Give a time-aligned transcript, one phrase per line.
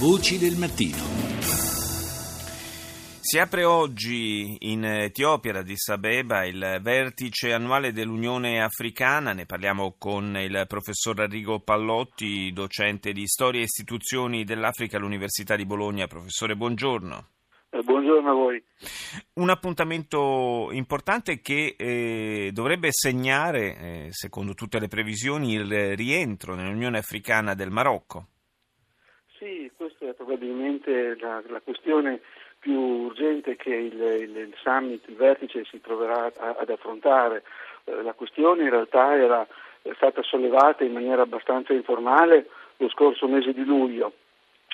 [0.00, 0.96] Voci del mattino.
[3.20, 9.32] Si apre oggi in Etiopia, ad Addis Abeba, il vertice annuale dell'Unione Africana.
[9.32, 15.66] Ne parliamo con il professor Arrigo Pallotti, docente di Storia e Istituzioni dell'Africa all'Università di
[15.66, 16.06] Bologna.
[16.06, 17.26] Professore, buongiorno.
[17.70, 18.62] Eh, buongiorno a voi.
[19.32, 26.98] Un appuntamento importante che eh, dovrebbe segnare, eh, secondo tutte le previsioni, il rientro nell'Unione
[26.98, 28.28] Africana del Marocco.
[29.38, 32.20] Sì, questa è probabilmente la, la questione
[32.58, 37.44] più urgente che il, il, il, summit, il vertice si troverà a, ad affrontare.
[37.84, 39.46] Eh, la questione in realtà era
[39.94, 42.48] stata sollevata in maniera abbastanza informale
[42.78, 44.12] lo scorso mese di luglio,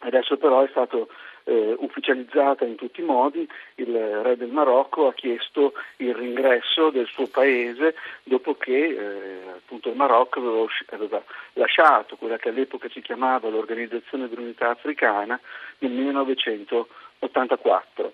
[0.00, 1.08] adesso però è stato
[1.44, 7.06] eh, ufficializzata in tutti i modi, il re del Marocco ha chiesto il ringresso del
[7.06, 13.00] suo paese dopo che eh, appunto il Marocco aveva, aveva, lasciato quella che all'epoca si
[13.00, 15.40] chiamava l'Organizzazione dell'Unità Africana
[15.78, 18.12] nel 1984.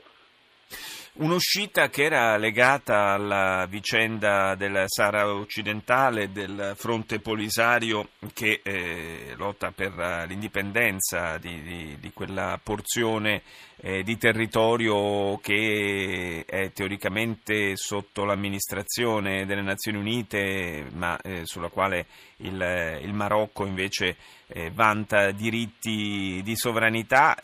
[1.19, 9.71] Un'uscita che era legata alla vicenda del Sahara occidentale, del fronte polisario che eh, lotta
[9.71, 9.95] per
[10.29, 13.41] l'indipendenza di, di, di quella porzione
[13.77, 22.07] eh, di territorio che è teoricamente sotto l'amministrazione delle Nazioni Unite, ma eh, sulla quale
[22.39, 24.17] il, il Marocco invece
[24.49, 27.37] eh, vanta diritti di sovranità.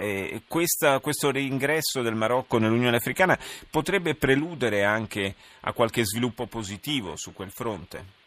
[0.46, 3.38] Questa, questo reingresso del Marocco nell'Unione Africana
[3.70, 8.21] potrebbe preludere anche a qualche sviluppo positivo su quel fronte?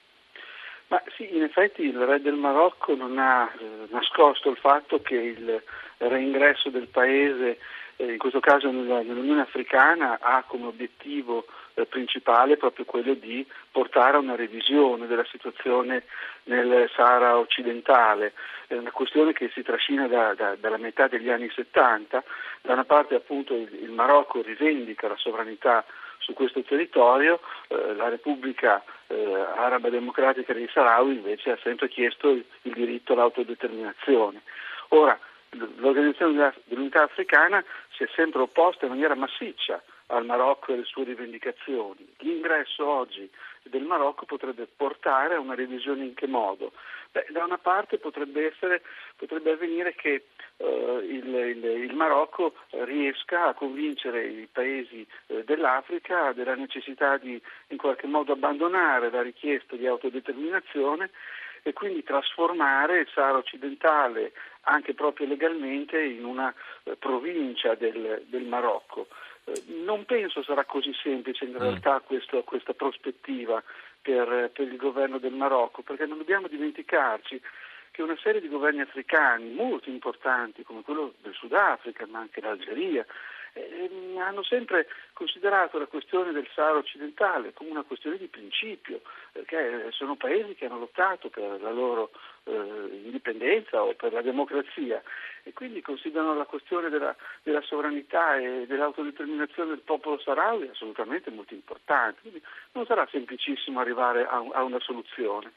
[0.87, 5.15] Ma sì, in effetti il re del Marocco non ha eh, nascosto il fatto che
[5.15, 5.63] il
[5.97, 7.57] reingresso del paese
[7.97, 14.17] eh, in questo caso nell'Unione Africana ha come obiettivo eh, principale proprio quello di portare
[14.17, 16.03] a una revisione della situazione
[16.43, 18.33] nel Sahara occidentale,
[18.67, 22.23] è una questione che si trascina da, da, dalla metà degli anni 70,
[22.61, 25.85] da una parte appunto il, il Marocco rivendica la sovranità
[26.19, 32.29] su questo territorio, eh, la Repubblica eh, Araba Democratica dei Sahrawi invece ha sempre chiesto
[32.29, 34.41] il, il diritto all'autodeterminazione.
[34.89, 35.17] Ora,
[35.77, 37.63] l'Organizzazione dell'Unità Africana
[37.95, 42.07] si è sempre opposta in maniera massiccia al Marocco e alle sue rivendicazioni.
[42.19, 43.29] L'ingresso oggi
[43.63, 46.73] del Marocco potrebbe portare a una revisione in che modo?
[47.11, 48.81] Beh, da una parte potrebbe, essere,
[49.15, 50.25] potrebbe avvenire che
[50.57, 57.41] eh, il, il, il, Marocco riesca a convincere i paesi eh, dell'Africa della necessità di
[57.69, 61.09] in qualche modo abbandonare la richiesta di autodeterminazione
[61.63, 64.33] e quindi trasformare il Sahara occidentale
[64.67, 69.07] anche proprio legalmente in una eh, provincia del, del Marocco.
[69.45, 71.57] Eh, non penso sarà così semplice in mm.
[71.57, 73.63] realtà questo, questa prospettiva
[74.01, 77.41] per, per il governo del Marocco, perché non dobbiamo dimenticarci
[77.91, 83.05] che una serie di governi africani molto importanti, come quello del Sudafrica, ma anche l'Algeria,
[83.55, 89.01] eh, hanno sempre considerato la questione del Sahara occidentale come una questione di principio,
[89.31, 92.11] perché sono paesi che hanno lottato per la loro
[92.43, 95.01] eh, indipendenza o per la democrazia
[95.43, 101.53] e quindi considerano la questione della, della sovranità e dell'autodeterminazione del popolo sahrawi assolutamente molto
[101.53, 102.41] importante, quindi
[102.73, 105.51] non sarà semplicissimo arrivare a, a una soluzione.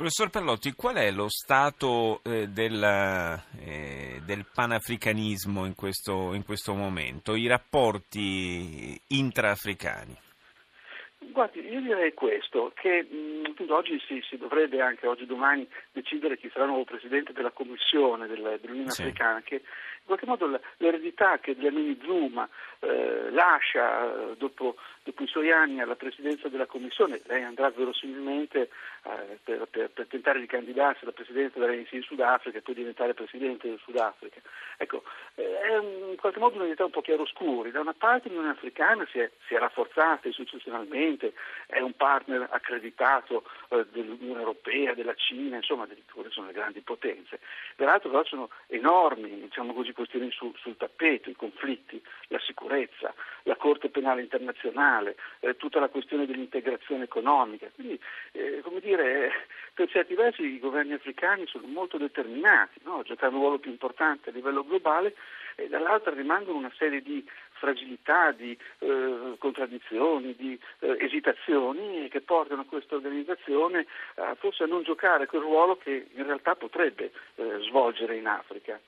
[0.00, 2.82] Professor Perlotti, qual è lo stato eh, del,
[3.58, 10.16] eh, del, panafricanismo in questo, in questo momento, i rapporti intraafricani?
[11.22, 16.48] Guardi, io direi questo, che mh, oggi si, si, dovrebbe anche oggi domani decidere chi
[16.48, 19.02] sarà il nuovo presidente della Commissione del, dell'Unione sì.
[19.02, 22.48] Africana, che in qualche modo l'eredità che Dlamini Zuma
[22.80, 28.70] eh, lascia eh, dopo, dopo, i suoi anni alla presidenza della Commissione, lei andrà verosimilmente
[29.04, 33.14] eh, per, per, per, tentare di candidarsi alla presidenza dell'ANC in Sudafrica e poi diventare
[33.14, 34.40] presidente del Sudafrica.
[34.78, 35.04] Ecco,
[35.34, 37.70] eh, è in qualche modo un'identità un po' chiaroscuri.
[37.70, 41.09] Da una parte l'Unione Africana si è, si è rafforzata istituzionalmente,
[41.66, 47.40] è un partner accreditato eh, dell'Unione Europea, della Cina, insomma, addirittura sono le grandi potenze.
[47.76, 53.14] Dall'altro però sono enormi, diciamo così, questioni su, sul tappeto, i conflitti, la sicurezza,
[53.44, 57.70] la Corte Penale Internazionale, eh, tutta la questione dell'integrazione economica.
[57.74, 57.98] Quindi,
[58.32, 59.32] eh, come dire,
[59.74, 62.98] per certi versi i governi africani sono molto determinati no?
[62.98, 65.14] a giocare un ruolo più importante a livello globale
[65.56, 67.24] e dall'altra rimangono una serie di
[67.60, 74.82] fragilità, di eh, contraddizioni, di eh, esitazioni che portano questa organizzazione eh, forse a non
[74.82, 78.80] giocare quel ruolo che in realtà potrebbe eh, svolgere in Africa.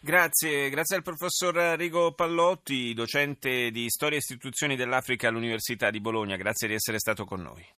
[0.00, 6.36] Grazie, grazie al professor Rigo Pallotti, docente di Storia e Istituzioni dell'Africa all'Università di Bologna.
[6.36, 7.66] Grazie di essere stato con noi.